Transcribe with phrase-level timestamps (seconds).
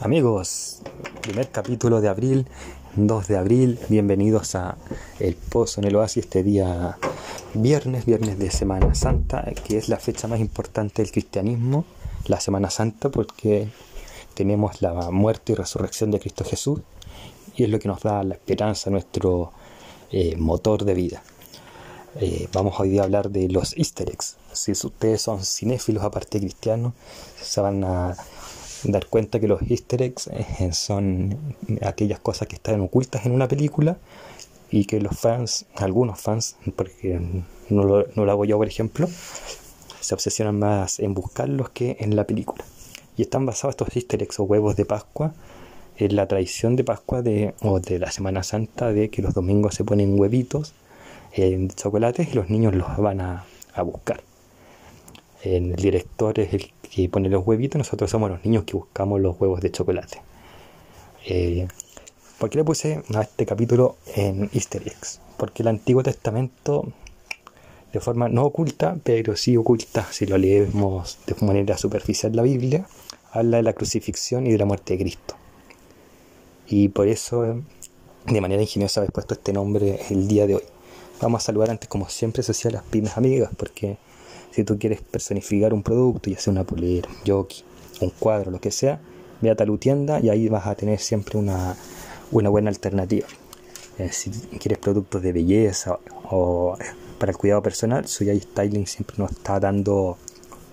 [0.00, 0.82] Amigos,
[1.22, 2.46] primer capítulo de abril,
[2.96, 4.76] 2 de abril, bienvenidos a
[5.18, 6.98] El Pozo en el Oasis este día
[7.54, 11.86] viernes, viernes de Semana Santa, que es la fecha más importante del cristianismo,
[12.26, 13.68] la Semana Santa, porque
[14.34, 16.80] tenemos la muerte y resurrección de Cristo Jesús
[17.56, 19.52] y es lo que nos da la esperanza, nuestro
[20.12, 21.22] eh, motor de vida.
[22.20, 24.36] Eh, vamos hoy a hablar de los easter eggs.
[24.52, 26.92] Si ustedes son cinéfilos aparte cristianos,
[27.40, 28.14] se van a
[28.84, 31.36] dar cuenta que los easter eggs eh, son
[31.82, 33.98] aquellas cosas que están ocultas en una película
[34.70, 37.20] y que los fans, algunos fans, porque
[37.70, 39.08] no lo, no lo hago yo por ejemplo,
[40.00, 42.64] se obsesionan más en buscarlos que en la película.
[43.16, 45.32] Y están basados estos easter eggs o huevos de Pascua
[45.96, 49.74] en la tradición de Pascua de, o de la Semana Santa de que los domingos
[49.74, 50.74] se ponen huevitos
[51.32, 54.22] en chocolates y los niños los van a, a buscar.
[55.42, 59.40] El director es el que pone los huevitos, nosotros somos los niños que buscamos los
[59.40, 60.22] huevos de chocolate.
[61.26, 61.66] Eh,
[62.38, 65.20] ¿Por qué le puse a este capítulo en Easter eggs?
[65.36, 66.92] Porque el Antiguo Testamento,
[67.92, 72.86] de forma no oculta, pero sí oculta, si lo leemos de manera superficial la Biblia,
[73.32, 75.34] habla de la crucifixión y de la muerte de Cristo.
[76.68, 77.62] Y por eso,
[78.26, 80.64] de manera ingeniosa, he puesto este nombre el día de hoy.
[81.20, 83.96] Vamos a saludar antes, como siempre, a las pymes amigas, porque
[84.56, 87.62] si tú quieres personificar un producto, ya sea una polera, un jockey,
[88.00, 88.98] un cuadro, lo que sea,
[89.42, 91.76] ve a tu tienda y ahí vas a tener siempre una,
[92.30, 93.26] buena alternativa.
[93.98, 95.98] Eh, si quieres productos de belleza
[96.30, 96.78] o
[97.18, 100.16] para el cuidado personal, Suyai Styling siempre nos está dando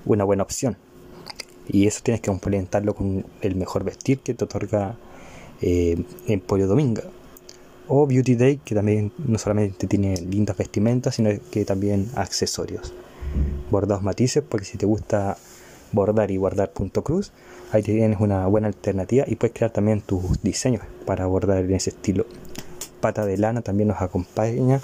[0.06, 0.78] una buena opción.
[1.68, 4.96] Y eso tienes que complementarlo con el mejor vestir que te otorga
[5.62, 7.04] eh, en Pollo Dominga.
[7.90, 12.94] O Beauty Day, que también no solamente tiene lindas vestimentas, sino que también accesorios
[13.70, 15.38] bordados matices, porque si te gusta
[15.92, 17.32] bordar y guardar punto cruz,
[17.72, 21.92] ahí tienes una buena alternativa y puedes crear también tus diseños para bordar en ese
[21.92, 22.26] estilo.
[23.00, 24.82] Pata de lana también nos acompaña,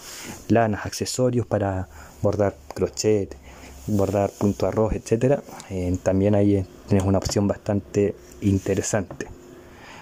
[0.49, 1.87] lanas, accesorios para
[2.21, 3.35] bordar crochet,
[3.87, 5.41] bordar punto arroz, etcétera.
[5.69, 9.27] Eh, también ahí tienes una opción bastante interesante.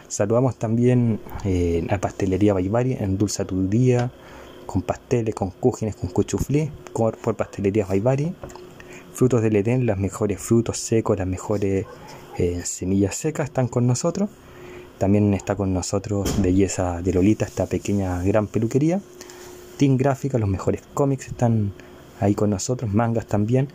[0.07, 4.11] Saludamos también eh, a Pastelería Baibari en Dulce tu Día,
[4.67, 8.35] con pasteles, con cúgenes, con cuchuflí, por, pastelerías Baibari.
[9.13, 11.87] Frutos del Edén, los mejores frutos secos, las mejores
[12.37, 14.29] eh, semillas secas están con nosotros.
[14.99, 19.01] También está con nosotros Belleza de Lolita, esta pequeña gran peluquería.
[19.77, 21.73] Team Gráfica, los mejores cómics están
[22.19, 22.93] ahí con nosotros.
[22.93, 23.69] Mangas también.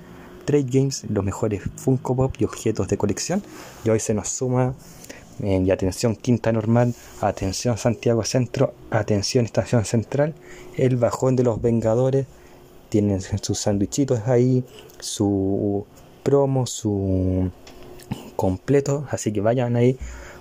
[0.44, 3.42] Trade Games, los mejores Funko Pop y objetos de colección.
[3.84, 4.74] Y hoy se nos suma
[5.72, 10.34] atención Quinta Normal, atención Santiago Centro, atención Estación Central,
[10.76, 12.26] el bajón de los Vengadores,
[12.88, 14.64] tienen sus sandwichitos ahí,
[15.00, 15.86] su
[16.22, 17.50] promo, su
[18.36, 19.98] completo, así que vayan ahí,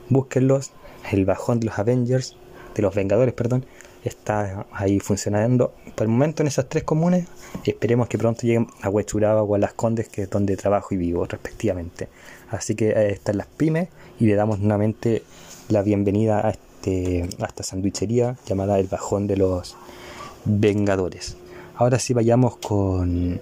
[0.09, 0.71] búsquenlos,
[1.11, 2.35] el bajón de los Avengers,
[2.75, 3.65] de los Vengadores, perdón,
[4.03, 7.27] está ahí funcionando por el momento en esas tres comunes.
[7.65, 10.97] Esperemos que pronto lleguen a Huechuraba o a Las Condes, que es donde trabajo y
[10.97, 12.07] vivo respectivamente.
[12.49, 15.23] Así que ahí están las pymes y le damos nuevamente
[15.69, 19.75] la bienvenida a, este, a esta sandwichería llamada El Bajón de los
[20.45, 21.37] Vengadores.
[21.75, 23.39] Ahora sí vayamos con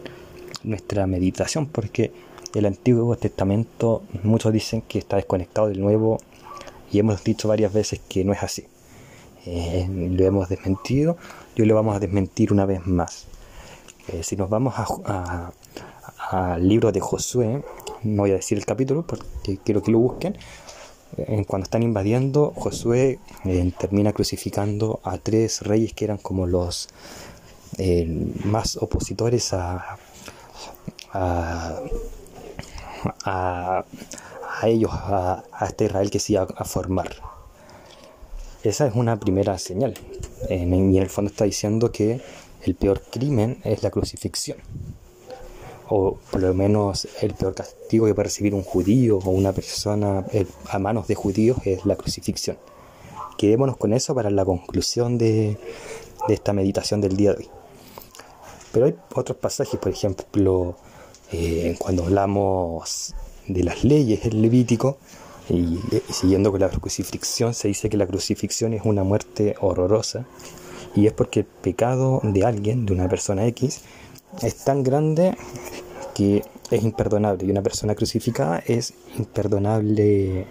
[0.63, 2.11] nuestra meditación porque
[2.53, 6.19] el Antiguo Testamento muchos dicen que está desconectado del Nuevo
[6.91, 8.65] y hemos dicho varias veces que no es así.
[9.45, 11.17] Eh, lo hemos desmentido
[11.55, 13.25] y hoy lo vamos a desmentir una vez más.
[14.07, 14.73] Eh, si nos vamos
[16.31, 17.63] al libro de Josué,
[18.03, 20.37] no voy a decir el capítulo porque quiero que lo busquen.
[21.47, 26.87] Cuando están invadiendo, Josué eh, termina crucificando a tres reyes que eran como los
[28.45, 29.97] más opositores a,
[31.13, 31.81] a,
[33.23, 33.83] a,
[34.63, 37.38] ellos, a, este Israel que se iba a formar.
[38.63, 39.93] Esa es una primera señal.
[40.49, 42.21] y en el fondo está diciendo que
[42.63, 44.57] el peor crimen es la crucifixión
[45.89, 50.23] o por lo menos el peor castigo que puede recibir un judío o una persona
[50.31, 52.57] eh, a manos de judíos es la crucifixión.
[53.37, 55.57] Quedémonos con eso para la conclusión de,
[56.27, 57.49] esta meditación del día de hoy.
[58.71, 60.75] Pero hay otros pasajes, por ejemplo,
[61.31, 63.15] eh, cuando hablamos
[63.47, 64.97] de las leyes en Levítico,
[65.49, 65.79] y,
[66.09, 70.25] siguiendo con la crucifixión, se dice que la crucifixión es una muerte horrorosa,
[70.95, 73.81] y es porque el pecado de alguien, de una persona X,
[74.41, 75.35] es tan grande
[76.13, 80.45] que es imperdonable y una persona crucificada es imperdonable.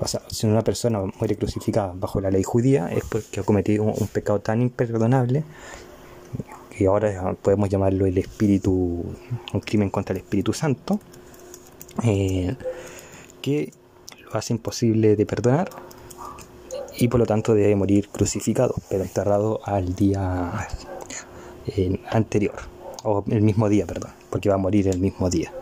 [0.00, 3.84] O sea, si una persona muere crucificada bajo la ley judía es porque ha cometido
[3.84, 5.44] un, pecado tan imperdonable
[6.70, 9.04] que ahora podemos llamarlo el espíritu,
[9.54, 11.00] un crimen contra el Espíritu Santo,
[12.04, 12.54] eh,
[13.40, 13.72] que
[14.32, 15.70] lo hace imposible de perdonar
[16.98, 20.68] y por lo tanto debe morir crucificado, pero enterrado al día
[21.66, 22.56] eh, anterior,
[23.02, 25.52] o el mismo día, perdón, porque va a morir el mismo día.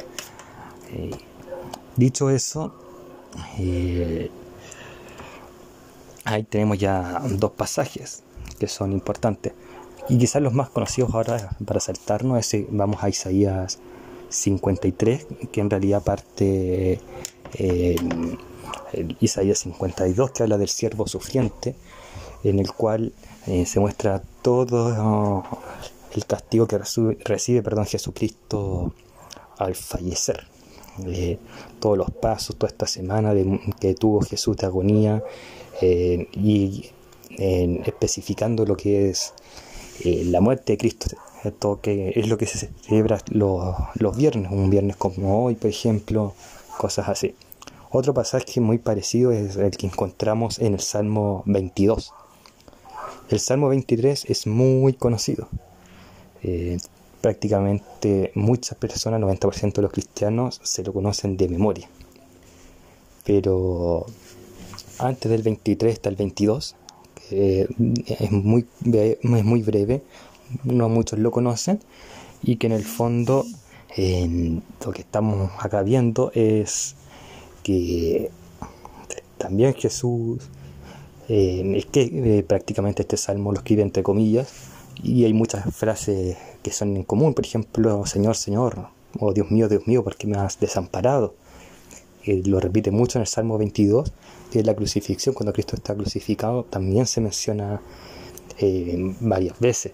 [0.92, 1.10] Eh,
[1.96, 2.74] dicho eso,
[3.58, 4.30] eh,
[6.24, 8.22] ahí tenemos ya dos pasajes
[8.58, 9.52] que son importantes.
[10.08, 13.78] Y quizás los más conocidos ahora para saltarnos es, vamos a Isaías
[14.28, 17.00] 53, que en realidad parte
[19.20, 21.74] Isaías 52, que habla del siervo sufriente,
[22.42, 23.12] en el cual
[23.46, 25.44] eh, se muestra todo
[26.14, 28.92] el castigo que recibe perdón, Jesucristo
[29.58, 30.46] al fallecer.
[31.06, 31.38] Eh,
[31.80, 33.32] todos los pasos, toda esta semana
[33.80, 35.24] que tuvo Jesús de agonía
[35.80, 36.90] eh, y
[37.36, 39.34] especificando lo que es
[40.04, 41.08] la muerte de Cristo,
[41.42, 45.68] esto que es lo que se celebra los, los viernes, un viernes como hoy, por
[45.68, 46.34] ejemplo,
[46.78, 47.34] cosas así.
[47.96, 52.12] Otro pasaje muy parecido es el que encontramos en el Salmo 22.
[53.28, 55.48] El Salmo 23 es muy conocido.
[56.42, 56.78] Eh,
[57.20, 61.88] prácticamente muchas personas, 90% de los cristianos, se lo conocen de memoria.
[63.24, 64.06] Pero
[64.98, 66.74] antes del 23 está el 22,
[67.28, 67.68] que
[68.08, 70.02] es muy, es muy breve,
[70.64, 71.78] no muchos lo conocen,
[72.42, 73.46] y que en el fondo
[73.96, 76.96] lo que estamos acá viendo es
[77.64, 78.30] que
[79.38, 80.38] también Jesús,
[81.28, 84.52] eh, es que eh, prácticamente este salmo lo escribe entre comillas
[85.02, 88.88] y hay muchas frases que son en común, por ejemplo, Señor, Señor,
[89.18, 91.34] o Dios mío, Dios mío, ¿por qué me has desamparado?
[92.24, 94.12] Eh, lo repite mucho en el Salmo 22,
[94.52, 97.80] que es la crucifixión, cuando Cristo está crucificado, también se menciona
[99.20, 99.92] varias veces.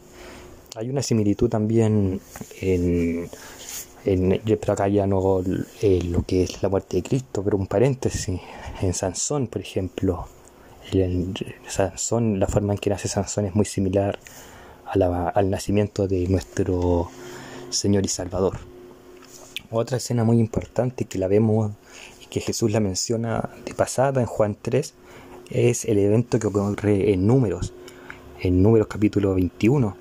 [0.76, 2.20] Hay una similitud también
[2.60, 3.28] en
[4.04, 5.42] en, pero acá ya no
[5.82, 8.40] eh, lo que es la muerte de Cristo, pero un paréntesis,
[8.80, 10.26] en Sansón, por ejemplo,
[10.92, 11.34] en
[11.68, 14.18] Sansón, la forma en que nace Sansón es muy similar
[14.86, 17.10] al nacimiento de nuestro
[17.70, 18.58] Señor y Salvador.
[19.70, 21.70] Otra escena muy importante que la vemos
[22.30, 24.94] que Jesús la menciona de pasada en Juan 3
[25.50, 27.72] es el evento que ocurre en Números,
[28.40, 29.96] en Números capítulo 21,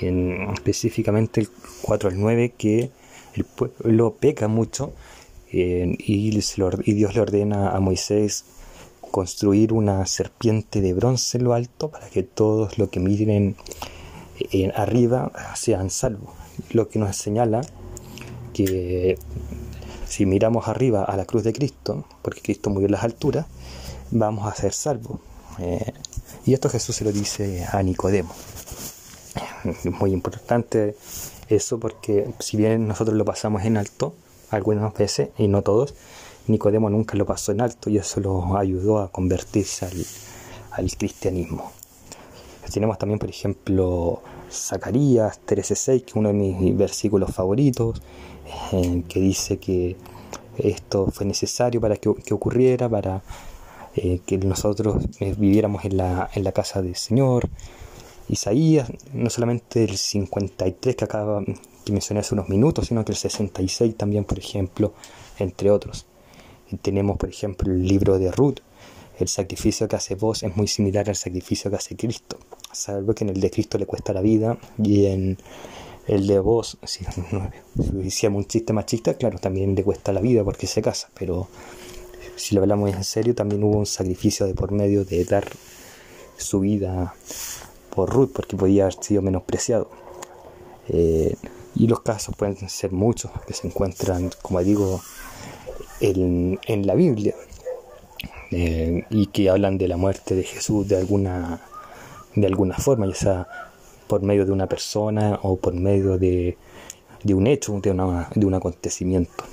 [0.00, 1.48] en, específicamente el
[1.82, 2.90] 4 al 9, que
[3.36, 4.92] el pueblo peca mucho
[5.52, 8.44] eh, y, Dios le ordena a Moisés
[9.10, 13.56] construir una serpiente de bronce en lo alto para que todos los que miren
[14.52, 16.34] eh, arriba sean salvos.
[16.70, 17.60] Lo que nos señala
[18.52, 19.18] que
[20.08, 23.46] si miramos arriba a la cruz de Cristo, porque Cristo murió en las alturas,
[24.10, 25.20] vamos a ser salvos.
[25.58, 25.92] Eh,
[26.44, 28.34] y esto Jesús se lo dice a Nicodemo.
[30.00, 30.96] Muy importante
[31.48, 34.14] eso porque si bien nosotros lo pasamos en alto
[34.50, 35.94] algunas veces y no todos,
[36.46, 39.86] Nicodemo nunca lo pasó en alto y eso lo ayudó a convertirse
[40.70, 41.72] al, cristianismo.
[42.72, 48.02] Tenemos también, por ejemplo, Zacarías 13:6, que es uno de mis versículos favoritos,
[49.08, 49.96] que dice que
[50.58, 53.22] esto fue necesario para que, ocurriera, para
[53.94, 57.48] eh, que nosotros eh, viviéramos en la, en la casa del Señor,
[58.28, 61.42] Isaías, no solamente el 53 que acaba
[61.86, 64.92] que mencioné hace unos minutos, sino que el 66 también, por ejemplo,
[65.38, 66.06] entre otros.
[66.82, 68.58] tenemos, por ejemplo, el libro de Ruth.
[69.18, 72.38] El sacrificio que hace vos es muy similar al sacrificio que hace Cristo,
[72.70, 75.38] salvo que en el de Cristo le cuesta la vida y en
[76.06, 77.04] el de vos, si,
[78.04, 81.48] hiciéramos un chiste machista, claro, también le cuesta la vida porque se casa, pero
[82.36, 85.46] si lo hablamos en serio, también hubo un sacrificio de por medio de dar
[86.36, 87.14] su vida
[87.96, 89.88] por Ruth porque podía haber sido menospreciado.
[90.88, 91.34] Eh,
[91.74, 95.00] y los casos pueden ser muchos que se encuentran, como digo,
[96.00, 97.34] en, la Biblia
[98.52, 101.60] eh, y que hablan de la muerte de Jesús de alguna,
[102.34, 103.48] de alguna forma, ya sea
[104.06, 106.56] por medio de una persona o por medio de,
[107.24, 107.92] de un hecho, de,
[108.34, 109.44] de un acontecimiento.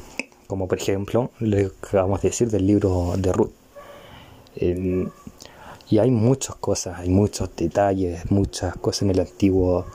[0.47, 3.51] Como por ejemplo, le acabamos de decir del libro de Ruth.
[5.93, 9.85] Y hay muchas cosas, hay muchos detalles, muchas cosas en el Antiguo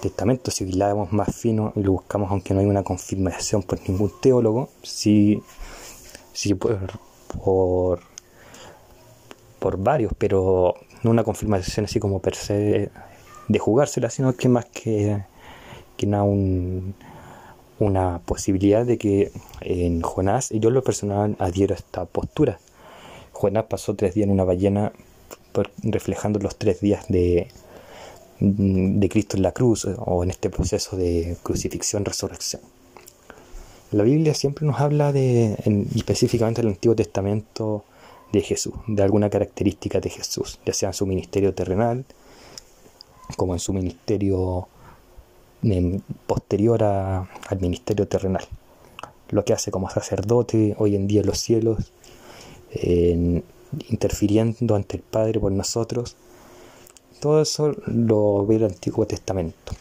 [0.00, 0.52] Testamento.
[0.52, 4.68] Si vamos más fino y lo buscamos, aunque no hay una confirmación por ningún teólogo,
[4.84, 5.42] sí,
[6.32, 6.78] sí por,
[9.58, 12.92] por, varios, pero no una confirmación así como per se
[13.48, 15.24] de jugársela, sino que más que,
[15.96, 16.22] que nada
[17.80, 22.60] una posibilidad de que en Jonás, y yo lo personal adhiero a esta postura,
[23.32, 24.92] Jonás pasó tres días en una ballena
[25.82, 27.48] reflejando los tres días de,
[28.40, 32.62] de Cristo en la cruz o en este proceso de crucifixión, resurrección.
[33.90, 35.56] La Biblia siempre nos habla de,
[35.94, 37.84] específicamente el Antiguo Testamento,
[38.32, 42.04] de Jesús, de alguna característica de Jesús, ya sea en su ministerio terrenal,
[43.36, 44.68] como en su ministerio
[46.26, 48.44] posterior al ministerio terrenal.
[49.30, 51.92] Lo que hace como sacerdote hoy en día en los cielos,
[53.88, 56.16] interfiriendo ante el Padre por nosotros.
[57.20, 59.72] Todo eso lo ve el Antiguo Testamento.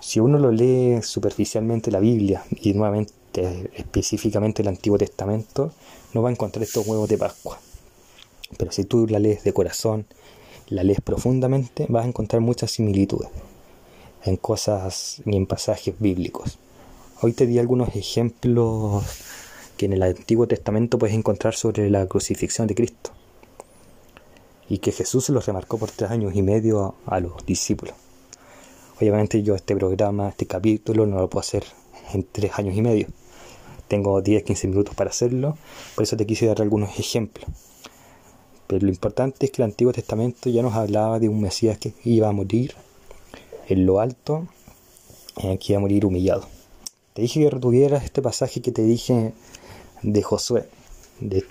[0.00, 5.72] Si uno lo lee superficialmente la Biblia y nuevamente específicamente el Antiguo Testamento,
[6.14, 7.58] no va a encontrar estos huevos de Pascua.
[8.56, 10.06] Pero si tú la lees de corazón,
[10.68, 13.28] la lees profundamente, vas a encontrar muchas similitudes
[14.24, 16.58] en cosas y en pasajes bíblicos.
[17.22, 19.04] Hoy te di algunos ejemplos
[19.80, 23.12] que en el Antiguo Testamento puedes encontrar sobre la crucifixión de Cristo
[24.68, 27.94] y que Jesús se los remarcó por tres años y medio a, los discípulos.
[28.98, 31.64] Obviamente yo este programa, este capítulo no lo puedo hacer
[32.12, 33.06] en tres años y medio.
[33.88, 35.56] Tengo 10, 15 minutos para hacerlo,
[35.94, 37.48] por eso te quise dar algunos ejemplos.
[38.66, 41.94] Pero lo importante es que el Antiguo Testamento ya nos hablaba de un Mesías que
[42.04, 42.74] iba a morir
[43.66, 44.46] en lo alto,
[45.42, 46.46] eh, que iba a morir humillado.
[47.14, 49.32] Te dije que retuvieras este pasaje que te dije
[50.02, 50.68] de Josué,
[51.20, 51.44] de,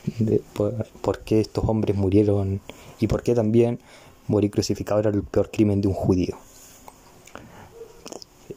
[1.01, 2.61] por, qué estos hombres murieron
[2.99, 3.79] y por qué también
[4.27, 6.37] morir crucificado era el peor crimen de un judío.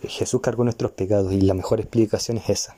[0.03, 2.77] Jesús cargó nuestros pecados y la mejor explicación es esa.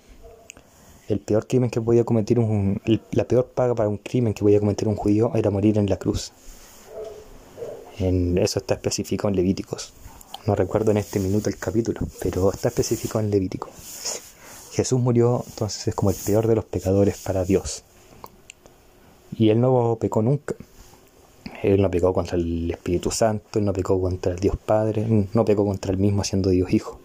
[1.09, 2.80] El peor crimen que podía cometer un,
[3.12, 5.99] la peor paga para un crimen que podía cometer un judío era morir en la
[5.99, 6.33] cruz.
[7.99, 9.92] Eso está especificado en Levíticos.
[10.47, 13.71] No recuerdo en este minuto el capítulo, pero está especificado en Levítico.
[14.75, 17.85] Jesús murió entonces como el peor de los pecadores para Dios.
[19.38, 20.57] Y él no pecó nunca.
[21.62, 25.45] Él no pecó contra el Espíritu Santo, él no pecó contra el Dios Padre, no
[25.45, 26.99] pecó contra él mismo siendo Dios Hijo.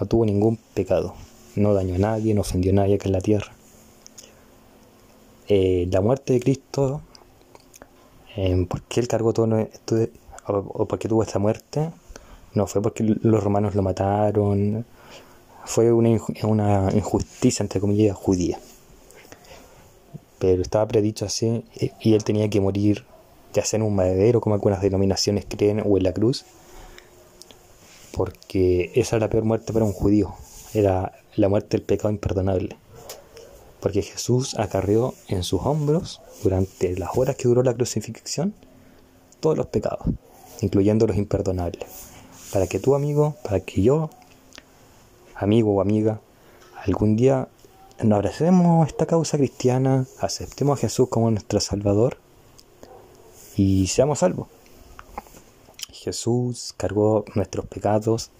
[0.00, 1.14] No tuvo ningún pecado.
[1.54, 3.52] No dañó a nadie, no ofendió a nadie acá en la tierra.
[5.46, 7.02] Eh, la muerte de Cristo,
[8.36, 9.96] eh, ¿por qué él cargó todo esto?
[10.48, 11.90] ¿O por qué tuvo esta muerte?
[12.52, 14.84] No fue porque los romanos lo mataron,
[15.66, 16.10] fue una,
[16.94, 18.58] injusticia, entre comillas, judía.
[20.38, 21.64] Pero estaba predicho así
[22.00, 23.04] y él tenía que morir
[23.56, 26.44] ya sea en un madero, como algunas denominaciones creen, o en la cruz,
[28.12, 30.34] porque esa era la peor muerte para un judío,
[30.74, 32.76] era la muerte del pecado imperdonable.
[33.80, 38.54] Porque Jesús acarreó en sus hombros, durante las horas que duró la crucifixión,
[39.40, 40.06] todos los pecados,
[40.60, 41.88] incluyendo los imperdonables.
[42.52, 44.10] Para que tu amigo, para que yo,
[45.36, 46.20] amigo o amiga,
[46.84, 47.48] algún día
[48.02, 52.18] nos abracemos esta causa cristiana, aceptemos a Jesús como nuestro Salvador
[53.56, 54.48] y seamos salvos.
[55.92, 58.30] Jesús cargó nuestros pecados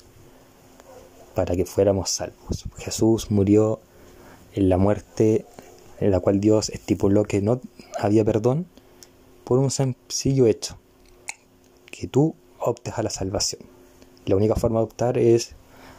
[1.34, 2.64] para que fuéramos salvos.
[2.78, 3.80] Jesús murió
[4.54, 5.44] en la muerte
[6.00, 7.60] en la cual Dios estipuló que no
[7.98, 8.66] había perdón
[9.44, 10.76] por un sencillo hecho,
[11.90, 13.62] que tú optes a la salvación.
[14.26, 15.54] La única forma de optar es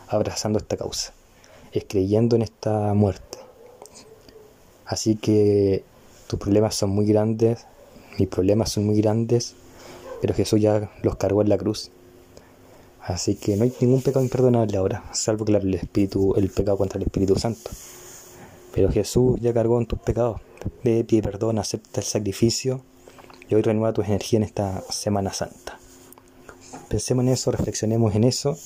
[0.08, 1.14] abrazando esta causa,
[1.72, 3.38] es creyendo en esta muerte.
[4.86, 5.84] Así que
[6.28, 7.66] tus problemas son muy grandes,
[8.18, 9.56] mis problemas son muy grandes,
[10.22, 11.92] pero Jesús ya los cargó en la cruz.
[13.02, 16.98] Así que no hay ningún pecado imperdonable ahora, salvo claro el espíritu, el pecado contra
[16.98, 17.70] el Espíritu Santo.
[18.74, 20.42] Pero Jesús ya cargó en tus pecados.
[20.84, 22.82] Ve, pide perdón, acepta el sacrificio
[23.50, 25.80] y hoy renueva tu energía en esta Semana Santa.
[26.90, 28.58] Pensemos en eso, reflexionemos en eso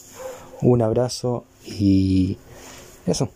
[0.61, 2.37] un abrazo y
[3.05, 3.29] eso.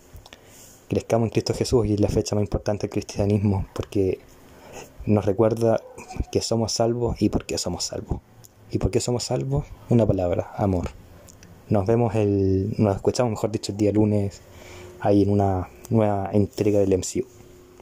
[0.88, 4.20] Crezcamos en Cristo Jesús y es la fecha más importante del cristianismo porque
[5.04, 5.80] nos recuerda
[6.30, 8.20] que somos salvos y por qué somos salvos.
[8.70, 9.64] ¿Y por qué somos salvos?
[9.88, 10.88] Una palabra, amor.
[11.68, 14.40] Nos vemos el, nos escuchamos mejor dicho el día lunes
[15.00, 17.35] ahí en una nueva entrega del MCU.